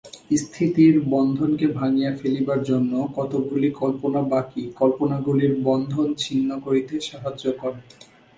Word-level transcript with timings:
স্থিতির 0.37 0.95
বন্ধনকে 1.09 1.67
ভাঙিয়া 1.79 2.11
ফেলিবার 2.15 2.61
জন্য 2.63 2.93
কতকগুলি 3.15 3.69
কল্পনা 3.81 4.21
বাকী 4.31 4.63
কল্পনাগুলির 4.79 5.53
বন্ধন 5.63 6.07
ছিন্ন 6.15 6.49
করিতে 6.59 6.95
সাহায্য 7.09 7.43
করে। 7.61 7.79